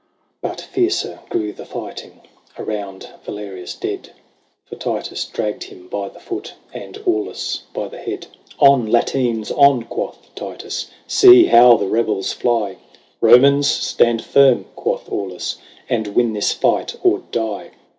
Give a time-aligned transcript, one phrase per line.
[0.01, 0.37] XVIII.
[0.51, 2.21] But fiercer grew the fighting
[2.57, 4.13] Around Valerius dead;
[4.65, 6.55] For Titus dragged him by the foot.
[6.73, 8.25] And Aulus by the head.
[8.57, 12.77] 116 LAYS OF ANCIENT ROME." On, Latines, on!" quoth Titus," See how the rebels fly!""
[13.21, 17.69] Komans, stand firm!" quoth Aulus," And win this fight or die